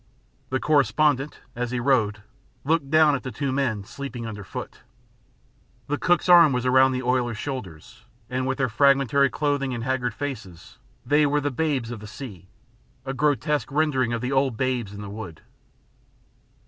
[0.49, 2.23] The correspondent, as he rowed,
[2.63, 4.79] looked down at the two men sleeping under foot.
[5.85, 10.15] The cook's arm was around the oiler's shoulders, and, with their fragmentary clothing and haggard
[10.15, 12.47] faces, they were the babes of the sea,
[13.05, 15.41] a grotesque rendering of the old babes in the wood.